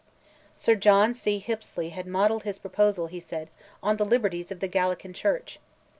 Sir 0.55 0.73
John 0.73 1.13
C. 1.13 1.37
Hippesley 1.39 1.91
had 1.91 2.07
modelled 2.07 2.41
his 2.41 2.57
proposal, 2.57 3.05
he 3.05 3.19
said, 3.19 3.51
on 3.83 3.97
the 3.97 4.03
liberties 4.03 4.51
of 4.51 4.59
the 4.59 4.67
Gallican 4.67 5.13
Church. 5.13 5.59